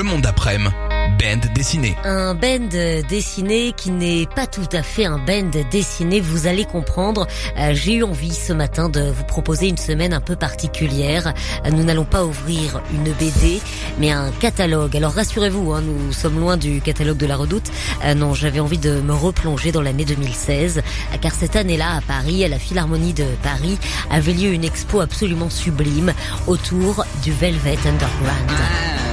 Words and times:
Le 0.00 0.04
monde 0.04 0.22
d'après-midi, 0.22 0.70
band 1.18 1.52
dessiné. 1.54 1.94
Un 2.04 2.32
band 2.34 2.68
dessiné 3.06 3.72
qui 3.76 3.90
n'est 3.90 4.24
pas 4.34 4.46
tout 4.46 4.66
à 4.72 4.82
fait 4.82 5.04
un 5.04 5.18
band 5.18 5.50
dessiné, 5.70 6.20
vous 6.20 6.46
allez 6.46 6.64
comprendre. 6.64 7.26
Euh, 7.58 7.74
J'ai 7.74 7.96
eu 7.96 8.02
envie 8.02 8.32
ce 8.32 8.54
matin 8.54 8.88
de 8.88 9.10
vous 9.10 9.24
proposer 9.24 9.68
une 9.68 9.76
semaine 9.76 10.14
un 10.14 10.22
peu 10.22 10.36
particulière. 10.36 11.34
Euh, 11.66 11.70
Nous 11.70 11.84
n'allons 11.84 12.06
pas 12.06 12.24
ouvrir 12.24 12.80
une 12.94 13.12
BD, 13.12 13.60
mais 13.98 14.10
un 14.10 14.30
catalogue. 14.40 14.96
Alors 14.96 15.12
rassurez-vous, 15.12 15.70
hein, 15.74 15.82
nous 15.82 16.14
sommes 16.14 16.40
loin 16.40 16.56
du 16.56 16.80
catalogue 16.80 17.18
de 17.18 17.26
la 17.26 17.36
Redoute. 17.36 17.70
Euh, 18.06 18.14
non, 18.14 18.32
j'avais 18.32 18.60
envie 18.60 18.78
de 18.78 19.02
me 19.02 19.12
replonger 19.12 19.70
dans 19.70 19.82
l'année 19.82 20.06
2016, 20.06 20.78
euh, 20.78 21.16
car 21.20 21.34
cette 21.34 21.56
année-là, 21.56 21.96
à 21.96 22.00
Paris, 22.00 22.42
à 22.42 22.48
la 22.48 22.58
Philharmonie 22.58 23.12
de 23.12 23.26
Paris, 23.42 23.78
avait 24.10 24.32
lieu 24.32 24.54
une 24.54 24.64
expo 24.64 25.00
absolument 25.02 25.50
sublime 25.50 26.14
autour 26.46 27.04
du 27.22 27.32
Velvet 27.32 27.76
Underground. 27.84 28.50
waiting 28.50 29.09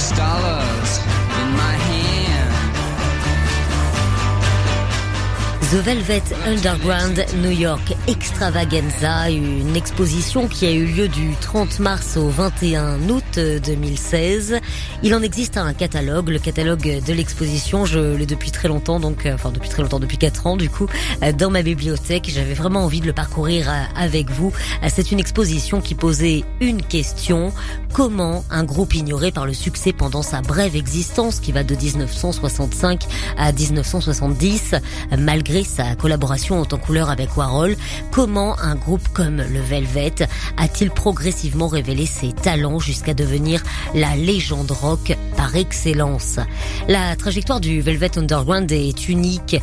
six 0.00 0.18
dollars. 0.18 0.83
The 5.70 5.76
Velvet 5.76 6.22
Underground 6.46 7.24
New 7.42 7.50
York 7.50 7.94
Extravaganza, 8.06 9.30
une 9.30 9.76
exposition 9.76 10.46
qui 10.46 10.66
a 10.66 10.72
eu 10.72 10.84
lieu 10.84 11.08
du 11.08 11.34
30 11.40 11.78
mars 11.78 12.16
au 12.18 12.28
21 12.28 13.08
août 13.08 13.38
2016. 13.38 14.60
Il 15.02 15.14
en 15.14 15.22
existe 15.22 15.56
un 15.56 15.72
catalogue, 15.72 16.28
le 16.28 16.38
catalogue 16.38 17.02
de 17.06 17.12
l'exposition, 17.12 17.86
je 17.86 18.14
l'ai 18.14 18.26
depuis 18.26 18.50
très 18.50 18.68
longtemps, 18.68 19.00
donc 19.00 19.24
euh, 19.24 19.34
enfin 19.34 19.52
depuis 19.52 19.70
très 19.70 19.82
longtemps, 19.82 20.00
depuis 20.00 20.18
4 20.18 20.46
ans 20.46 20.56
du 20.56 20.68
coup, 20.68 20.86
euh, 21.22 21.32
dans 21.32 21.50
ma 21.50 21.62
bibliothèque. 21.62 22.30
J'avais 22.34 22.54
vraiment 22.54 22.84
envie 22.84 23.00
de 23.00 23.06
le 23.06 23.12
parcourir 23.12 23.68
euh, 23.70 23.82
avec 23.96 24.30
vous. 24.30 24.52
C'est 24.88 25.12
une 25.12 25.20
exposition 25.20 25.80
qui 25.80 25.94
posait 25.94 26.44
une 26.60 26.82
question 26.82 27.52
comment 27.94 28.44
un 28.50 28.64
groupe 28.64 28.92
ignoré 28.94 29.30
par 29.30 29.46
le 29.46 29.54
succès 29.54 29.92
pendant 29.92 30.22
sa 30.22 30.42
brève 30.42 30.74
existence, 30.74 31.38
qui 31.38 31.52
va 31.52 31.62
de 31.62 31.76
1965 31.76 33.04
à 33.38 33.52
1970, 33.52 34.74
euh, 34.74 35.16
sa 35.62 35.94
collaboration 35.94 36.60
en 36.60 36.64
temps 36.64 36.78
couleur 36.78 37.10
avec 37.10 37.36
Warhol, 37.36 37.76
comment 38.10 38.58
un 38.58 38.74
groupe 38.74 39.06
comme 39.12 39.36
le 39.36 39.60
Velvet 39.60 40.14
a-t-il 40.56 40.90
progressivement 40.90 41.68
révélé 41.68 42.06
ses 42.06 42.32
talents 42.32 42.80
jusqu'à 42.80 43.14
devenir 43.14 43.62
la 43.94 44.16
légende 44.16 44.72
rock 44.72 45.16
par 45.36 45.54
excellence? 45.54 46.40
La 46.88 47.14
trajectoire 47.14 47.60
du 47.60 47.80
Velvet 47.80 48.18
Underground 48.18 48.72
est 48.72 49.08
unique, 49.08 49.56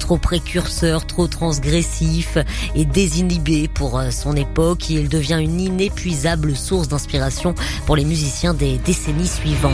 trop 0.00 0.18
précurseur, 0.18 1.06
trop 1.06 1.28
transgressif 1.28 2.38
et 2.74 2.84
désinhibé 2.84 3.68
pour 3.68 3.98
euh, 3.98 4.10
son 4.10 4.34
époque. 4.34 4.90
Il 4.90 5.08
devient 5.08 5.38
une 5.40 5.60
inépuisable 5.60 6.56
source 6.56 6.88
d'inspiration 6.88 7.54
pour 7.84 7.94
les 7.94 8.04
musiciens 8.04 8.54
des 8.54 8.78
décennies 8.78 9.28
suivantes. 9.28 9.72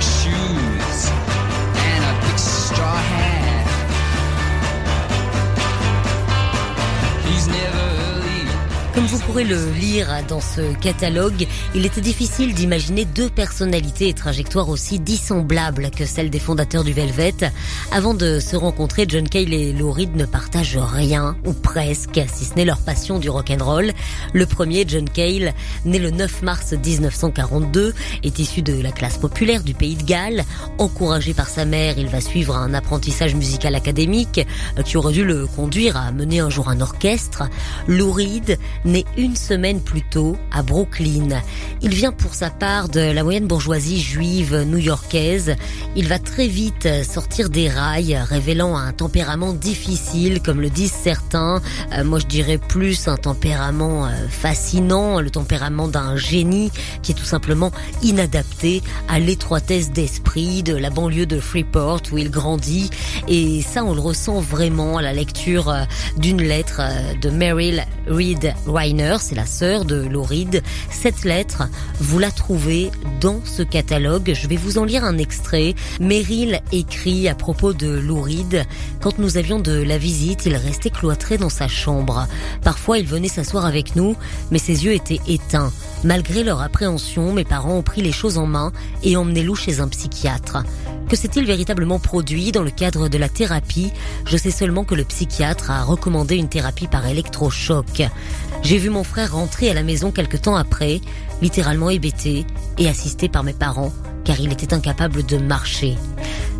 Shoes 0.00 1.29
pourrez 9.30 9.44
le 9.44 9.70
lire 9.78 10.08
dans 10.28 10.40
ce 10.40 10.74
catalogue, 10.80 11.46
il 11.76 11.86
était 11.86 12.00
difficile 12.00 12.52
d'imaginer 12.52 13.04
deux 13.04 13.28
personnalités 13.28 14.08
et 14.08 14.12
trajectoires 14.12 14.68
aussi 14.68 14.98
dissemblables 14.98 15.90
que 15.92 16.04
celles 16.04 16.30
des 16.30 16.40
fondateurs 16.40 16.82
du 16.82 16.92
Velvet. 16.92 17.34
Avant 17.92 18.12
de 18.12 18.40
se 18.40 18.56
rencontrer, 18.56 19.04
John 19.08 19.28
Cale 19.28 19.54
et 19.54 19.72
Lou 19.72 19.94
ne 20.16 20.24
partagent 20.24 20.80
rien, 20.82 21.36
ou 21.46 21.52
presque, 21.52 22.20
si 22.32 22.44
ce 22.44 22.54
n'est 22.54 22.64
leur 22.64 22.78
passion 22.78 23.20
du 23.20 23.30
rock'n'roll. 23.30 23.92
Le 24.32 24.46
premier, 24.46 24.84
John 24.88 25.08
Cale, 25.08 25.54
né 25.84 26.00
le 26.00 26.10
9 26.10 26.42
mars 26.42 26.72
1942, 26.72 27.94
est 28.24 28.38
issu 28.40 28.62
de 28.62 28.82
la 28.82 28.90
classe 28.90 29.18
populaire 29.18 29.62
du 29.62 29.74
pays 29.74 29.94
de 29.94 30.02
Galles. 30.02 30.44
Encouragé 30.78 31.34
par 31.34 31.48
sa 31.48 31.64
mère, 31.64 31.98
il 31.98 32.08
va 32.08 32.20
suivre 32.20 32.56
un 32.56 32.74
apprentissage 32.74 33.36
musical 33.36 33.76
académique 33.76 34.44
qui 34.84 34.96
aurait 34.96 35.12
dû 35.12 35.24
le 35.24 35.46
conduire 35.46 35.96
à 35.96 36.10
mener 36.10 36.40
un 36.40 36.50
jour 36.50 36.68
un 36.68 36.80
orchestre. 36.80 37.44
Lou 37.86 38.10
Reed, 38.10 38.58
né 38.84 39.04
une 39.20 39.36
semaine 39.36 39.80
plus 39.80 40.02
tôt 40.02 40.36
à 40.50 40.62
Brooklyn. 40.62 41.28
Il 41.82 41.94
vient 41.94 42.12
pour 42.12 42.34
sa 42.34 42.48
part 42.48 42.88
de 42.88 43.00
la 43.00 43.22
moyenne 43.22 43.46
bourgeoisie 43.46 44.00
juive 44.00 44.64
new-yorkaise. 44.66 45.56
Il 45.94 46.08
va 46.08 46.18
très 46.18 46.46
vite 46.46 46.88
sortir 47.04 47.50
des 47.50 47.68
rails, 47.68 48.16
révélant 48.16 48.76
un 48.76 48.92
tempérament 48.92 49.52
difficile, 49.52 50.40
comme 50.40 50.60
le 50.60 50.70
disent 50.70 50.92
certains. 50.92 51.60
Euh, 51.92 52.02
moi, 52.02 52.18
je 52.18 52.26
dirais 52.26 52.56
plus 52.56 53.08
un 53.08 53.16
tempérament 53.16 54.06
euh, 54.06 54.10
fascinant, 54.28 55.20
le 55.20 55.30
tempérament 55.30 55.88
d'un 55.88 56.16
génie 56.16 56.70
qui 57.02 57.12
est 57.12 57.14
tout 57.14 57.24
simplement 57.24 57.72
inadapté 58.02 58.82
à 59.08 59.18
l'étroitesse 59.18 59.90
d'esprit 59.90 60.62
de 60.62 60.74
la 60.74 60.88
banlieue 60.88 61.26
de 61.26 61.40
Freeport 61.40 62.02
où 62.12 62.18
il 62.18 62.30
grandit. 62.30 62.90
Et 63.28 63.60
ça, 63.62 63.84
on 63.84 63.92
le 63.92 64.00
ressent 64.00 64.40
vraiment 64.40 64.96
à 64.96 65.02
la 65.02 65.12
lecture 65.12 65.68
euh, 65.68 65.84
d'une 66.16 66.40
lettre 66.40 66.80
de 67.20 67.28
Meryl 67.28 67.84
Reed 68.06 68.54
Reiner, 68.66 69.09
c'est 69.18 69.34
la 69.34 69.46
sœur 69.46 69.84
de 69.84 70.08
Reed. 70.14 70.62
Cette 70.90 71.24
lettre, 71.24 71.64
vous 71.98 72.18
la 72.18 72.30
trouvez 72.30 72.90
dans 73.20 73.40
ce 73.44 73.62
catalogue. 73.62 74.32
Je 74.34 74.46
vais 74.46 74.56
vous 74.56 74.78
en 74.78 74.84
lire 74.84 75.04
un 75.04 75.18
extrait. 75.18 75.74
Meryl 76.00 76.60
écrit 76.70 77.28
à 77.28 77.34
propos 77.34 77.72
de 77.72 78.00
Reed. 78.10 78.64
Quand 79.00 79.18
nous 79.18 79.36
avions 79.38 79.58
de 79.58 79.72
la 79.72 79.98
visite, 79.98 80.46
il 80.46 80.54
restait 80.54 80.90
cloîtré 80.90 81.38
dans 81.38 81.48
sa 81.48 81.66
chambre. 81.66 82.28
Parfois, 82.62 82.98
il 82.98 83.06
venait 83.06 83.28
s'asseoir 83.28 83.64
avec 83.64 83.96
nous, 83.96 84.16
mais 84.50 84.58
ses 84.58 84.84
yeux 84.84 84.92
étaient 84.92 85.20
éteints. 85.26 85.72
Malgré 86.04 86.44
leur 86.44 86.60
appréhension, 86.60 87.32
mes 87.32 87.44
parents 87.44 87.76
ont 87.76 87.82
pris 87.82 88.02
les 88.02 88.12
choses 88.12 88.38
en 88.38 88.46
main 88.46 88.72
et 89.02 89.16
emmené 89.16 89.42
Lou 89.42 89.54
chez 89.54 89.80
un 89.80 89.88
psychiatre. 89.88 90.58
Que 91.08 91.16
s'est-il 91.16 91.44
véritablement 91.44 91.98
produit 91.98 92.52
dans 92.52 92.62
le 92.62 92.70
cadre 92.70 93.08
de 93.08 93.18
la 93.18 93.28
thérapie? 93.28 93.90
Je 94.26 94.36
sais 94.36 94.52
seulement 94.52 94.84
que 94.84 94.94
le 94.94 95.02
psychiatre 95.02 95.72
a 95.72 95.82
recommandé 95.82 96.36
une 96.36 96.48
thérapie 96.48 96.86
par 96.86 97.04
électrochoc. 97.04 98.02
J'ai 98.62 98.78
vu 98.78 98.90
mon 98.90 99.04
frère 99.04 99.32
rentrer 99.32 99.70
à 99.70 99.74
la 99.74 99.82
maison 99.82 100.10
quelque 100.10 100.36
temps 100.36 100.56
après, 100.56 101.00
littéralement 101.42 101.90
hébété 101.90 102.46
et 102.78 102.88
assisté 102.88 103.28
par 103.28 103.42
mes 103.42 103.52
parents, 103.52 103.92
car 104.24 104.38
il 104.38 104.52
était 104.52 104.74
incapable 104.74 105.24
de 105.24 105.38
marcher. 105.38 105.96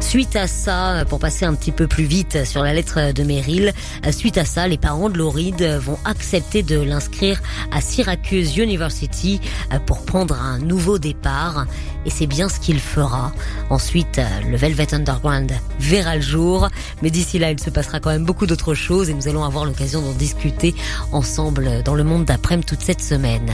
Suite 0.01 0.35
à 0.35 0.49
ça, 0.49 1.05
pour 1.09 1.21
passer 1.21 1.45
un 1.45 1.55
petit 1.55 1.71
peu 1.71 1.87
plus 1.87 2.05
vite 2.05 2.45
sur 2.45 2.65
la 2.65 2.75
lettre 2.75 3.13
de 3.13 3.23
Meryl, 3.23 3.73
suite 4.11 4.39
à 4.39 4.45
ça, 4.45 4.67
les 4.67 4.79
parents 4.79 5.09
de 5.09 5.17
Lauride 5.17 5.63
vont 5.81 5.99
accepter 6.05 6.63
de 6.65 6.81
l'inscrire 6.81 7.41
à 7.71 7.81
Syracuse 7.81 8.57
University 8.57 9.41
pour 9.87 10.05
prendre 10.05 10.35
un 10.35 10.59
nouveau 10.59 10.99
départ. 10.99 11.67
Et 12.07 12.11
c'est 12.11 12.27
bien 12.27 12.49
ce 12.49 12.59
qu'il 12.59 12.81
fera. 12.81 13.31
Ensuite, 13.69 14.21
le 14.49 14.57
Velvet 14.57 14.95
Underground 14.95 15.53
verra 15.79 16.17
le 16.17 16.23
jour. 16.23 16.69
Mais 17.03 17.11
d'ici 17.11 17.39
là, 17.39 17.51
il 17.51 17.61
se 17.61 17.71
passera 17.71 18.01
quand 18.01 18.11
même 18.11 18.25
beaucoup 18.25 18.47
d'autres 18.47 18.75
choses 18.75 19.11
et 19.11 19.15
nous 19.15 19.29
allons 19.29 19.45
avoir 19.45 19.65
l'occasion 19.65 20.01
d'en 20.01 20.13
discuter 20.13 20.75
ensemble 21.13 21.83
dans 21.85 21.95
le 21.95 22.05
monde 22.05 22.25
d'après-midi 22.25 22.67
toute 22.67 22.81
cette 22.81 23.03
semaine. 23.03 23.53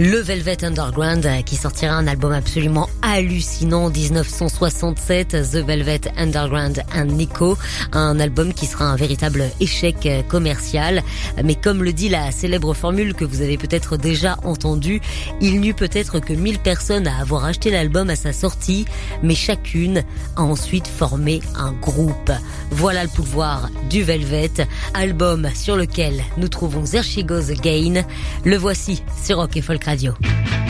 Le 0.00 0.18
Velvet 0.18 0.64
Underground 0.64 1.28
qui 1.44 1.56
sortira 1.56 1.92
un 1.92 2.06
album 2.06 2.30
absolument 2.30 2.88
hallucinant 3.02 3.86
en 3.86 3.90
1967, 3.90 5.30
The 5.30 5.56
Velvet 5.56 6.02
Underground 6.16 6.84
and 6.94 7.06
Nico, 7.06 7.58
un 7.90 8.20
album 8.20 8.54
qui 8.54 8.66
sera 8.66 8.84
un 8.84 8.94
véritable 8.94 9.50
échec 9.58 10.08
commercial. 10.28 11.02
Mais 11.42 11.56
comme 11.56 11.82
le 11.82 11.92
dit 11.92 12.08
la 12.08 12.30
célèbre 12.30 12.74
formule 12.74 13.12
que 13.12 13.24
vous 13.24 13.40
avez 13.40 13.58
peut-être 13.58 13.96
déjà 13.96 14.36
entendue, 14.44 15.00
il 15.40 15.60
n'y 15.60 15.70
eut 15.70 15.74
peut-être 15.74 16.20
que 16.20 16.32
1000 16.32 16.60
personnes 16.60 17.08
à 17.08 17.18
avoir 17.18 17.44
acheté 17.44 17.72
l'album 17.72 18.08
à 18.08 18.14
sa 18.14 18.32
sortie, 18.32 18.84
mais 19.24 19.34
chacune 19.34 20.04
a 20.36 20.42
ensuite 20.42 20.86
formé 20.86 21.40
un 21.56 21.72
groupe. 21.72 22.30
Voilà 22.70 23.02
le 23.02 23.10
pouvoir 23.10 23.68
du 23.90 24.04
Velvet, 24.04 24.52
album 24.94 25.48
sur 25.56 25.74
lequel 25.74 26.22
nous 26.36 26.48
trouvons 26.48 26.84
There 26.84 27.02
Again. 27.50 28.04
Le 28.44 28.56
voici 28.56 29.02
sur 29.24 29.38
Rock 29.38 29.56
et 29.56 29.60
Folk 29.60 29.87
Radio. 29.88 30.67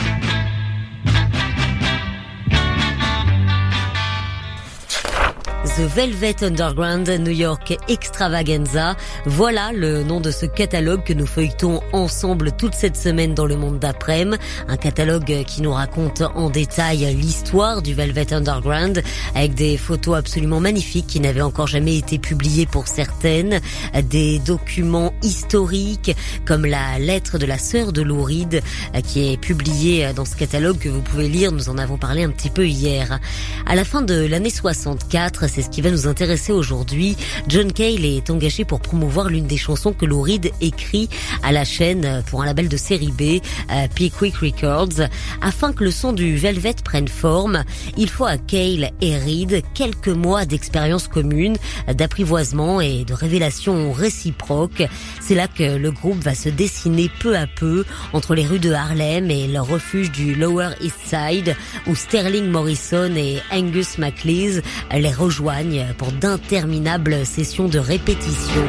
The 5.79 5.83
Velvet 5.83 6.43
Underground 6.43 7.07
New 7.07 7.31
York 7.31 7.73
Extravaganza. 7.87 8.97
Voilà 9.25 9.71
le 9.71 10.03
nom 10.03 10.19
de 10.19 10.29
ce 10.29 10.45
catalogue 10.45 11.05
que 11.05 11.13
nous 11.13 11.25
feuilletons 11.25 11.79
ensemble 11.93 12.51
toute 12.51 12.75
cette 12.75 12.97
semaine 12.97 13.33
dans 13.33 13.45
le 13.45 13.55
monde 13.55 13.79
d'après. 13.79 14.25
Un 14.67 14.75
catalogue 14.75 15.45
qui 15.45 15.61
nous 15.61 15.71
raconte 15.71 16.21
en 16.35 16.49
détail 16.49 17.15
l'histoire 17.15 17.81
du 17.81 17.93
Velvet 17.93 18.33
Underground 18.33 19.01
avec 19.35 19.53
des 19.53 19.77
photos 19.77 20.17
absolument 20.17 20.59
magnifiques 20.59 21.07
qui 21.07 21.21
n'avaient 21.21 21.39
encore 21.39 21.67
jamais 21.67 21.95
été 21.95 22.17
publiées 22.19 22.65
pour 22.65 22.89
certaines, 22.89 23.61
des 24.03 24.39
documents 24.39 25.13
historiques 25.23 26.13
comme 26.45 26.65
la 26.65 26.99
lettre 26.99 27.37
de 27.37 27.45
la 27.45 27.57
sœur 27.57 27.93
de 27.93 28.01
Lou 28.01 28.21
Reed 28.21 28.61
qui 29.07 29.31
est 29.31 29.37
publiée 29.37 30.11
dans 30.13 30.25
ce 30.25 30.35
catalogue 30.35 30.79
que 30.79 30.89
vous 30.89 31.01
pouvez 31.01 31.29
lire. 31.29 31.53
Nous 31.53 31.69
en 31.69 31.77
avons 31.77 31.97
parlé 31.97 32.25
un 32.25 32.31
petit 32.31 32.49
peu 32.49 32.67
hier. 32.67 33.19
À 33.65 33.75
la 33.75 33.85
fin 33.85 34.01
de 34.01 34.25
l'année 34.25 34.49
64, 34.49 35.47
c'est 35.47 35.68
ce 35.69 35.75
qui 35.75 35.81
va 35.81 35.91
nous 35.91 36.07
intéresser 36.07 36.51
aujourd'hui. 36.51 37.15
John 37.47 37.71
Cale 37.71 38.03
est 38.03 38.31
engagé 38.31 38.65
pour 38.65 38.79
promouvoir 38.79 39.29
l'une 39.29 39.45
des 39.45 39.57
chansons 39.57 39.93
que 39.93 40.05
Lou 40.05 40.21
Reed 40.21 40.51
écrit 40.61 41.09
à 41.43 41.51
la 41.51 41.63
chaîne 41.63 42.23
pour 42.27 42.41
un 42.41 42.47
label 42.47 42.69
de 42.69 42.77
série 42.77 43.11
B, 43.11 43.43
euh, 43.71 43.87
Pickwick 43.93 44.37
Records. 44.37 45.07
Afin 45.41 45.71
que 45.71 45.83
le 45.83 45.91
son 45.91 46.11
du 46.11 46.37
Velvet 46.37 46.75
prenne 46.83 47.07
forme, 47.07 47.63
il 47.97 48.09
faut 48.09 48.25
à 48.25 48.37
Cale 48.37 48.91
et 49.01 49.17
Reed 49.17 49.61
quelques 49.75 50.07
mois 50.07 50.45
d'expérience 50.45 51.07
commune, 51.07 51.55
d'apprivoisement 51.93 52.81
et 52.81 53.05
de 53.05 53.13
révélation 53.13 53.91
réciproque. 53.91 54.83
C'est 55.21 55.35
là 55.35 55.47
que 55.47 55.77
le 55.77 55.91
groupe 55.91 56.23
va 56.23 56.33
se 56.33 56.49
dessiner 56.49 57.11
peu 57.19 57.37
à 57.37 57.45
peu 57.45 57.85
entre 58.13 58.33
les 58.33 58.45
rues 58.45 58.59
de 58.59 58.71
Harlem 58.71 59.29
et 59.29 59.47
leur 59.47 59.67
refuge 59.67 60.11
du 60.11 60.33
Lower 60.33 60.69
East 60.81 60.97
Side, 61.05 61.55
où 61.85 61.93
Sterling 61.93 62.49
Morrison 62.49 63.13
et 63.15 63.37
Angus 63.51 63.99
MacLeese 63.99 64.63
les 64.91 65.13
rejoignent 65.13 65.58
pour 65.97 66.11
d'interminables 66.13 67.25
sessions 67.25 67.67
de 67.67 67.79
répétition. 67.79 68.65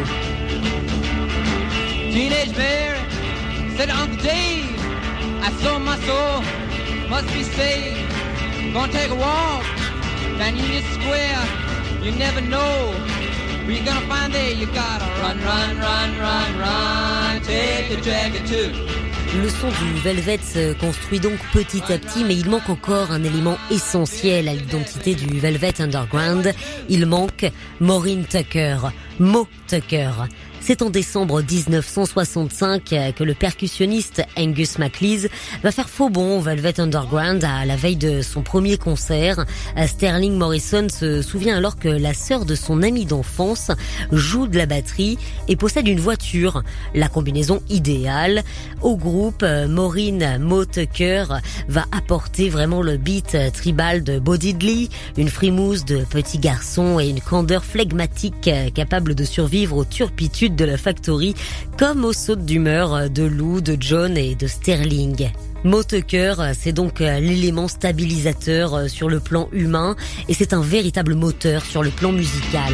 Teenage 2.10 2.56
Mary 2.56 2.98
said 3.76 3.88
to 3.88 3.94
Uncle 3.94 4.16
Dave, 4.16 4.66
I 5.40 5.52
saw 5.62 5.78
my 5.78 5.96
soul 6.00 6.42
must 7.08 7.28
be 7.32 7.44
saved. 7.44 8.74
Gonna 8.74 8.92
take 8.92 9.10
a 9.10 9.14
walk 9.14 9.64
down 10.38 10.56
Union 10.56 10.82
Square. 10.94 11.42
You 12.02 12.10
never 12.18 12.40
know 12.40 12.92
where 13.64 13.76
you're 13.76 13.84
gonna 13.84 14.06
find 14.08 14.32
there. 14.32 14.52
You 14.52 14.66
gotta 14.66 15.06
run, 15.22 15.38
run, 15.44 15.78
run, 15.78 16.18
run, 16.18 16.58
run. 16.58 17.40
Take 17.42 17.90
a 17.92 18.00
dragon 18.00 18.44
too. 18.46 18.72
Le 19.32 19.48
son 19.48 19.68
du 19.68 20.00
Velvet 20.00 20.40
se 20.42 20.72
construit 20.72 21.20
donc 21.20 21.38
petit 21.52 21.82
à 21.92 21.98
petit, 21.98 22.24
mais 22.24 22.34
il 22.34 22.50
manque 22.50 22.68
encore 22.68 23.12
un 23.12 23.22
élément 23.22 23.56
essentiel 23.70 24.48
à 24.48 24.54
l'identité 24.54 25.14
du 25.14 25.38
Velvet 25.38 25.80
Underground. 25.80 26.52
Il 26.88 27.06
manque 27.06 27.46
Maureen 27.78 28.24
Tucker, 28.24 28.78
Mo 29.20 29.46
Tucker. 29.68 30.10
C'est 30.70 30.82
en 30.82 30.90
décembre 30.90 31.42
1965 31.42 32.84
que 33.16 33.24
le 33.24 33.34
percussionniste 33.34 34.22
Angus 34.38 34.78
MacLeese 34.78 35.28
va 35.64 35.72
faire 35.72 35.88
faux 35.88 36.10
bon 36.10 36.38
au 36.38 36.40
Velvet 36.40 36.78
Underground 36.78 37.42
à 37.42 37.64
la 37.64 37.74
veille 37.74 37.96
de 37.96 38.22
son 38.22 38.42
premier 38.42 38.78
concert. 38.78 39.46
Sterling 39.84 40.38
Morrison 40.38 40.86
se 40.88 41.22
souvient 41.22 41.56
alors 41.56 41.76
que 41.76 41.88
la 41.88 42.14
sœur 42.14 42.44
de 42.44 42.54
son 42.54 42.84
ami 42.84 43.04
d'enfance 43.04 43.72
joue 44.12 44.46
de 44.46 44.58
la 44.58 44.66
batterie 44.66 45.18
et 45.48 45.56
possède 45.56 45.88
une 45.88 45.98
voiture, 45.98 46.62
la 46.94 47.08
combinaison 47.08 47.60
idéale. 47.68 48.44
Au 48.80 48.96
groupe, 48.96 49.44
Maureen 49.68 50.38
Mo 50.38 50.66
Tucker 50.66 51.24
va 51.66 51.84
apporter 51.90 52.48
vraiment 52.48 52.80
le 52.80 52.96
beat 52.96 53.36
tribal 53.54 54.04
de 54.04 54.20
Bo 54.20 54.36
Diddley, 54.36 54.88
une 55.16 55.30
frimousse 55.30 55.84
de 55.84 56.04
petit 56.04 56.38
garçon 56.38 57.00
et 57.00 57.08
une 57.08 57.20
candeur 57.20 57.64
flegmatique 57.64 58.48
capable 58.72 59.16
de 59.16 59.24
survivre 59.24 59.76
aux 59.76 59.84
turpitudes 59.84 60.59
de 60.60 60.66
la 60.66 60.76
factory 60.76 61.34
comme 61.78 62.04
aux 62.04 62.12
sautes 62.12 62.44
d'humeur 62.44 63.08
de 63.08 63.22
Lou, 63.22 63.62
de 63.62 63.76
John 63.80 64.16
et 64.18 64.34
de 64.34 64.46
Sterling. 64.46 65.30
Motucker, 65.64 66.34
c'est 66.52 66.72
donc 66.72 67.00
l'élément 67.00 67.66
stabilisateur 67.66 68.88
sur 68.88 69.08
le 69.08 69.20
plan 69.20 69.48
humain 69.52 69.96
et 70.28 70.34
c'est 70.34 70.52
un 70.52 70.60
véritable 70.60 71.14
moteur 71.14 71.64
sur 71.64 71.82
le 71.82 71.90
plan 71.90 72.12
musical. 72.12 72.72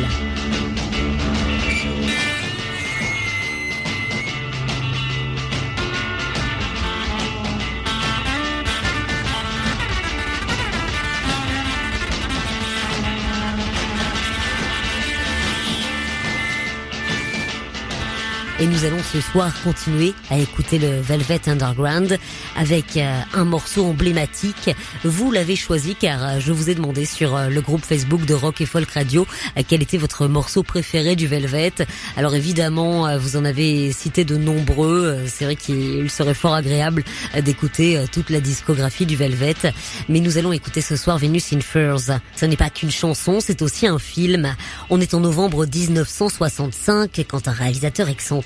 Et 18.58 18.67
nous 18.67 18.87
allons 18.87 19.03
ce 19.03 19.20
soir 19.20 19.53
continuer 19.62 20.14
à 20.31 20.38
écouter 20.38 20.79
le 20.79 20.99
Velvet 20.99 21.43
Underground 21.47 22.19
avec 22.56 22.97
euh, 22.97 23.20
un 23.35 23.44
morceau 23.44 23.85
emblématique. 23.85 24.70
Vous 25.05 25.31
l'avez 25.31 25.56
choisi 25.56 25.94
car 25.94 26.25
euh, 26.25 26.41
je 26.41 26.53
vous 26.53 26.70
ai 26.70 26.75
demandé 26.75 27.05
sur 27.05 27.37
euh, 27.37 27.49
le 27.50 27.61
groupe 27.61 27.85
Facebook 27.85 28.25
de 28.25 28.32
Rock 28.32 28.62
et 28.62 28.67
Folk 28.67 28.91
Radio 28.93 29.26
quel 29.69 29.82
était 29.82 29.99
votre 29.99 30.26
morceau 30.26 30.62
préféré 30.62 31.17
du 31.17 31.26
Velvet. 31.26 31.73
Alors 32.17 32.35
évidemment, 32.35 33.19
vous 33.19 33.37
en 33.37 33.44
avez 33.44 33.93
cité 33.93 34.25
de 34.25 34.37
nombreux. 34.37 35.19
C'est 35.26 35.44
vrai 35.44 35.56
qu'il 35.56 36.09
serait 36.11 36.35
fort 36.35 36.55
agréable 36.55 37.05
d'écouter 37.43 38.02
toute 38.12 38.31
la 38.31 38.41
discographie 38.41 39.06
du 39.06 39.17
Velvet. 39.17 39.55
Mais 40.09 40.20
nous 40.20 40.38
allons 40.38 40.52
écouter 40.52 40.81
ce 40.81 40.97
soir 40.97 41.19
Venus 41.19 41.52
in 41.52 41.61
Furs. 41.61 42.00
Ce 42.37 42.47
n'est 42.47 42.56
pas 42.56 42.70
qu'une 42.70 42.91
chanson, 42.91 43.38
c'est 43.41 43.62
aussi 43.62 43.87
un 43.87 43.99
film. 43.99 44.55
On 44.91 45.00
est 45.00 45.14
en 45.14 45.20
novembre 45.20 45.67
1965 45.67 47.25
quand 47.29 47.49
un 47.49 47.52
réalisateur 47.52 48.09
excentrique 48.09 48.45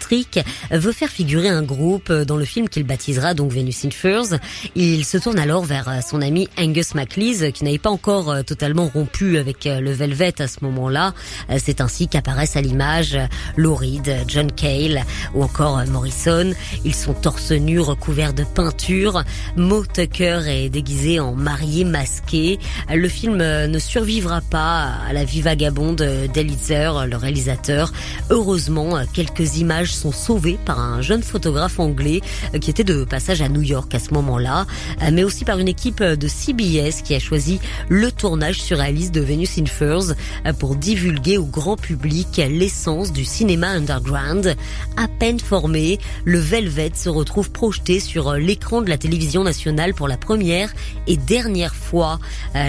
veut 0.71 0.93
faire 0.93 1.09
figurer 1.09 1.49
un 1.49 1.63
groupe 1.63 2.13
dans 2.13 2.37
le 2.37 2.45
film 2.45 2.69
qu'il 2.69 2.85
baptisera 2.85 3.35
donc 3.35 3.53
Venus 3.53 3.85
in 3.85 3.91
Furs. 3.91 4.39
Il 4.75 5.05
se 5.05 5.19
tourne 5.19 5.39
alors 5.39 5.65
vers 5.65 6.01
son 6.09 6.23
ami 6.23 6.49
Angus 6.59 6.95
MacLeese 6.95 7.53
qui 7.53 7.65
n'avait 7.65 7.79
pas 7.79 7.91
encore 7.91 8.45
totalement 8.45 8.91
rompu 8.93 9.39
avec 9.39 9.65
le 9.65 9.93
Velvet 9.93 10.41
à 10.41 10.49
ce 10.49 10.59
moment-là. 10.63 11.15
C'est 11.59 11.81
ainsi 11.81 12.09
qu'apparaissent 12.09 12.57
à 12.57 12.61
l'image 12.61 13.19
Lou 13.57 13.75
Reed, 13.75 14.25
John 14.27 14.51
Cale 14.53 15.05
ou 15.35 15.43
encore 15.43 15.85
Morrison. 15.87 16.53
Ils 16.85 16.95
sont 16.95 17.15
torse 17.15 17.53
nu 17.53 17.81
recouverts 17.81 18.35
de 18.35 18.45
peinture. 18.45 19.25
Mo 19.57 19.85
Tucker 19.85 20.41
est 20.47 20.69
déguisé 20.69 21.21
en 21.21 21.35
marié 21.35 21.85
masqué. 21.85 22.59
Le 22.93 23.09
film 23.09 23.37
ne 23.37 23.79
survivra 23.79 24.41
pas 24.41 24.93
à 25.09 25.13
la 25.13 25.25
vie 25.25 25.43
vagabonde 25.43 26.03
d'Elitzer, 26.33 27.07
le 27.09 27.17
réalisateur. 27.17 27.93
Heureusement, 28.31 29.01
quelques 29.13 29.59
images 29.59 29.90
sont 29.95 30.13
sauvés 30.13 30.59
par 30.65 30.81
un 30.81 31.03
jeune 31.03 31.23
photographe 31.23 31.79
anglais 31.79 32.21
euh, 32.55 32.59
qui 32.59 32.71
était 32.71 32.85
de 32.85 33.05
passage 33.05 33.43
à 33.43 33.49
New 33.49 33.63
York 33.63 33.95
à 33.95 33.99
ce 33.99 34.13
moment-là, 34.15 34.67
euh, 35.03 35.11
mais 35.13 35.25
aussi 35.25 35.45
par 35.45 35.59
une 35.59 35.69
équipe 35.69 36.03
de 36.03 36.29
CBS 36.29 37.03
qui 37.03 37.15
a 37.15 37.19
choisi 37.19 37.61
le 37.89 38.13
tournage 38.13 38.61
sur 38.61 38.81
Alice 38.81 39.13
de 39.13 39.21
Venus 39.21 39.59
in 39.59 39.67
Furs 39.67 40.15
euh, 40.47 40.53
pour 40.53 40.77
divulguer 40.77 41.39
au 41.39 41.45
grand 41.45 41.77
public 41.77 42.41
l'essence 42.49 43.13
du 43.13 43.25
cinéma 43.25 43.69
underground. 43.69 44.57
À 44.97 45.09
peine 45.09 45.41
formé, 45.41 45.99
le 46.25 46.39
Velvet 46.39 46.93
se 46.95 47.09
retrouve 47.09 47.51
projeté 47.51 48.01
sur 48.01 48.35
l'écran 48.35 48.83
de 48.83 48.89
la 48.89 48.99
télévision 48.99 49.45
nationale 49.45 49.95
pour 49.95 50.09
la 50.09 50.17
première 50.17 50.73
et 51.07 51.17
dernière 51.17 51.75
fois 51.75 52.19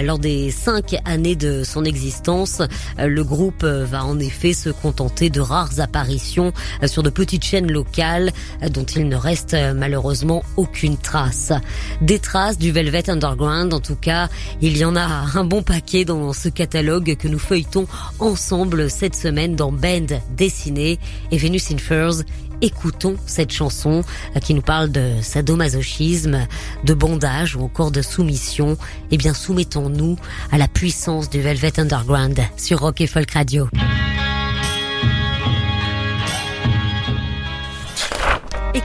lors 0.04 0.18
des 0.18 0.50
cinq 0.50 0.96
années 1.04 1.36
de 1.36 1.64
son 1.64 1.84
existence. 1.84 2.62
Le 2.98 3.24
groupe 3.24 3.64
va 3.64 4.04
en 4.04 4.18
effet 4.18 4.52
se 4.52 4.70
contenter 4.70 5.30
de 5.30 5.40
rares 5.40 5.80
apparitions 5.80 6.52
sur 6.86 7.02
de 7.02 7.10
petites 7.12 7.44
chaînes 7.44 7.70
locales 7.70 8.32
dont 8.70 8.84
il 8.84 9.08
ne 9.08 9.16
reste 9.16 9.56
malheureusement 9.74 10.42
aucune 10.56 10.96
trace. 10.96 11.52
Des 12.00 12.18
traces 12.18 12.58
du 12.58 12.72
Velvet 12.72 13.10
Underground, 13.10 13.72
en 13.72 13.80
tout 13.80 13.96
cas, 13.96 14.28
il 14.60 14.76
y 14.76 14.84
en 14.84 14.96
a 14.96 15.06
un 15.34 15.44
bon 15.44 15.62
paquet 15.62 16.04
dans 16.04 16.32
ce 16.32 16.48
catalogue 16.48 17.16
que 17.16 17.28
nous 17.28 17.38
feuilletons 17.38 17.86
ensemble 18.18 18.90
cette 18.90 19.14
semaine 19.14 19.56
dans 19.56 19.72
Band 19.72 20.06
Dessiné 20.36 20.98
et 21.30 21.36
Venus 21.36 21.70
in 21.70 21.78
Furs 21.78 22.22
écoutons 22.62 23.16
cette 23.26 23.50
chanson 23.50 24.02
qui 24.40 24.54
nous 24.54 24.62
parle 24.62 24.90
de 24.90 25.10
sadomasochisme, 25.20 26.46
de 26.84 26.94
bondage 26.94 27.56
ou 27.56 27.62
encore 27.62 27.90
de 27.90 28.00
soumission. 28.00 28.78
Eh 29.10 29.18
bien, 29.18 29.34
soumettons-nous 29.34 30.16
à 30.50 30.58
la 30.58 30.68
puissance 30.68 31.28
du 31.28 31.40
Velvet 31.40 31.78
Underground 31.78 32.40
sur 32.56 32.80
Rock 32.80 33.00
et 33.00 33.06
Folk 33.06 33.32
Radio. 33.32 33.68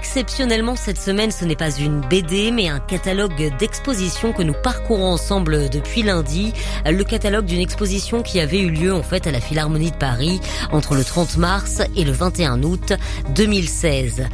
Exceptionnellement, 0.10 0.78
cette 0.78 1.02
semaine, 1.02 1.32
ce 1.32 1.44
n'est 1.44 1.58
pas 1.58 1.70
une 1.70 2.00
BD, 2.00 2.50
mais 2.52 2.70
un 2.70 2.80
catalogue 2.80 3.54
d'expositions 3.60 4.32
que 4.32 4.42
nous 4.42 4.54
parcourons 4.54 5.12
ensemble 5.12 5.70
depuis 5.70 6.02
lundi. 6.02 6.54
Le 6.86 7.04
catalogue 7.04 7.44
d'une 7.44 7.60
exposition 7.60 8.24
qui 8.24 8.40
avait 8.40 8.62
eu 8.62 8.70
lieu 8.70 8.94
en 8.94 9.04
fait 9.04 9.28
à 9.28 9.32
la 9.32 9.42
Philharmonie 9.42 9.92
de 9.92 9.98
Paris 9.98 10.40
entre 10.72 10.96
le 10.96 11.04
30 11.04 11.36
mars 11.38 11.82
et 11.98 12.06
le 12.06 12.14
21 12.14 12.64
août 12.64 12.94
2016. 13.36 14.28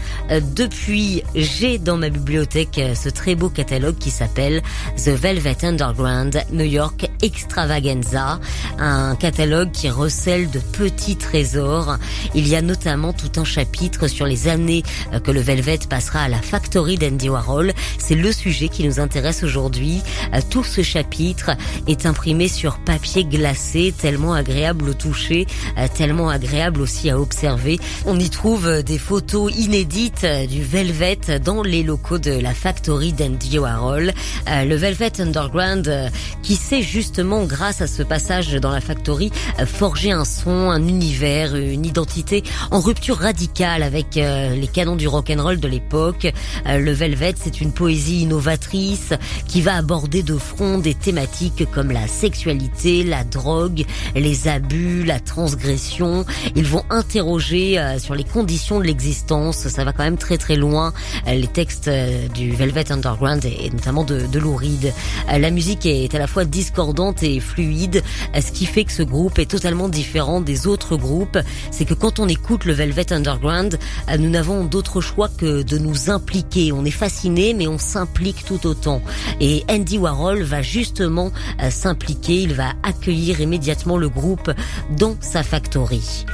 Depuis, 0.55 1.23
j'ai 1.33 1.79
dans 1.79 1.97
ma 1.97 2.09
bibliothèque 2.09 2.79
ce 2.93 3.09
très 3.09 3.33
beau 3.33 3.49
catalogue 3.49 3.97
qui 3.97 4.11
s'appelle 4.11 4.61
The 4.95 5.09
Velvet 5.09 5.65
Underground 5.65 6.39
New 6.51 6.65
York 6.65 7.09
Extravaganza, 7.23 8.39
un 8.77 9.15
catalogue 9.15 9.71
qui 9.71 9.89
recèle 9.89 10.51
de 10.51 10.59
petits 10.59 11.17
trésors. 11.17 11.97
Il 12.35 12.47
y 12.47 12.55
a 12.55 12.61
notamment 12.61 13.11
tout 13.11 13.31
un 13.37 13.43
chapitre 13.43 14.07
sur 14.07 14.27
les 14.27 14.47
années 14.47 14.83
que 15.23 15.31
le 15.31 15.41
Velvet 15.41 15.62
passera 15.87 16.23
à 16.23 16.27
la 16.27 16.41
factory 16.41 16.97
d'Andy 16.97 17.29
Warhol. 17.29 17.71
C'est 17.97 18.15
le 18.15 18.31
sujet 18.33 18.67
qui 18.67 18.85
nous 18.85 18.99
intéresse 18.99 19.43
aujourd'hui. 19.43 20.01
Euh, 20.33 20.41
tout 20.49 20.63
ce 20.63 20.81
chapitre 20.81 21.51
est 21.87 22.05
imprimé 22.05 22.47
sur 22.49 22.79
papier 22.79 23.23
glacé, 23.23 23.93
tellement 23.97 24.33
agréable 24.33 24.89
au 24.89 24.93
toucher, 24.93 25.47
euh, 25.77 25.87
tellement 25.93 26.29
agréable 26.29 26.81
aussi 26.81 27.09
à 27.09 27.17
observer. 27.17 27.79
On 28.05 28.19
y 28.19 28.29
trouve 28.29 28.67
euh, 28.67 28.81
des 28.81 28.97
photos 28.97 29.53
inédites 29.55 30.25
du 30.49 30.63
Velvet 30.63 31.39
dans 31.43 31.63
les 31.63 31.81
locaux 31.81 32.17
de 32.17 32.31
la 32.31 32.53
factory 32.53 33.13
d'Andy 33.13 33.59
Warhol. 33.59 34.11
Le 34.47 34.75
Velvet 34.75 35.21
Underground 35.21 36.11
qui 36.41 36.55
sait 36.55 36.81
justement, 36.81 37.43
grâce 37.43 37.81
à 37.81 37.87
ce 37.87 38.03
passage 38.03 38.53
dans 38.53 38.71
la 38.71 38.81
factory, 38.81 39.31
forger 39.65 40.11
un 40.11 40.25
son, 40.25 40.69
un 40.69 40.85
univers, 40.87 41.55
une 41.55 41.85
identité 41.85 42.43
en 42.71 42.79
rupture 42.79 43.17
radicale 43.17 43.83
avec 43.83 44.15
les 44.15 44.69
canons 44.71 44.95
du 44.95 45.07
rock 45.07 45.29
de 45.59 45.67
l'époque. 45.67 46.31
Euh, 46.67 46.79
le 46.79 46.91
Velvet, 46.91 47.33
c'est 47.37 47.61
une 47.61 47.71
poésie 47.71 48.21
innovatrice 48.21 49.13
qui 49.47 49.61
va 49.61 49.75
aborder 49.75 50.23
de 50.23 50.37
front 50.37 50.77
des 50.77 50.93
thématiques 50.93 51.65
comme 51.71 51.91
la 51.91 52.07
sexualité, 52.07 53.03
la 53.03 53.23
drogue, 53.23 53.85
les 54.15 54.47
abus, 54.47 55.03
la 55.03 55.19
transgression. 55.19 56.25
Ils 56.55 56.65
vont 56.65 56.83
interroger 56.89 57.79
euh, 57.79 57.99
sur 57.99 58.15
les 58.15 58.23
conditions 58.23 58.79
de 58.79 58.85
l'existence. 58.85 59.67
Ça 59.67 59.83
va 59.83 59.93
quand 59.93 60.03
même 60.03 60.17
très 60.17 60.37
très 60.37 60.55
loin. 60.55 60.93
Euh, 61.27 61.33
les 61.33 61.47
textes 61.47 61.89
du 62.33 62.51
Velvet 62.51 62.91
Underground 62.91 63.43
et 63.45 63.69
notamment 63.71 64.03
de, 64.03 64.25
de 64.27 64.39
Lou 64.39 64.55
Reed. 64.55 64.93
La 65.27 65.51
musique 65.51 65.85
est 65.85 66.13
à 66.15 66.19
la 66.19 66.27
fois 66.27 66.45
discordante 66.45 67.23
et 67.23 67.39
fluide, 67.39 68.03
ce 68.39 68.51
qui 68.51 68.65
fait 68.65 68.83
que 68.83 68.91
ce 68.91 69.03
groupe 69.03 69.39
est 69.39 69.49
totalement 69.49 69.89
différent 69.89 70.41
des 70.41 70.67
autres 70.67 70.95
groupes. 70.95 71.37
C'est 71.71 71.85
que 71.85 71.93
quand 71.93 72.19
on 72.19 72.27
écoute 72.27 72.65
le 72.65 72.73
Velvet 72.73 73.11
Underground, 73.11 73.77
nous 74.17 74.29
n'avons 74.29 74.63
d'autre 74.63 75.01
choix 75.01 75.29
que 75.29 75.42
de 75.43 75.77
nous 75.77 76.09
impliquer. 76.09 76.71
On 76.71 76.85
est 76.85 76.91
fasciné, 76.91 77.53
mais 77.53 77.67
on 77.67 77.77
s'implique 77.77 78.45
tout 78.45 78.65
autant. 78.65 79.01
Et 79.39 79.63
Andy 79.69 79.97
Warhol 79.97 80.43
va 80.43 80.61
justement 80.61 81.31
euh, 81.61 81.69
s'impliquer. 81.69 82.41
Il 82.41 82.53
va 82.53 82.73
accueillir 82.83 83.41
immédiatement 83.41 83.97
le 83.97 84.09
groupe 84.09 84.51
dans 84.97 85.15
sa 85.21 85.43
factory. 85.43 86.25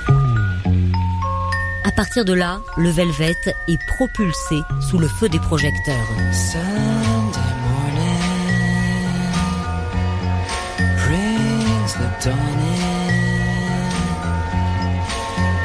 À 1.84 1.92
partir 1.92 2.24
de 2.24 2.34
là, 2.34 2.62
le 2.78 2.90
Velvet 2.90 3.36
est 3.68 3.80
propulsé 3.98 4.60
sous 4.90 5.00
le 5.00 5.08
feu 5.08 5.28
des 5.28 5.40
projecteurs. 5.40 5.96